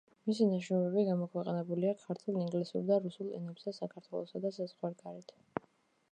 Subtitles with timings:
[0.27, 5.35] მისი ნაშრომები გამოქვეყნებულია ქართულ, ინგლისურ და რუსულ ენებზე საქართველოსა და საზღვარგარეთ.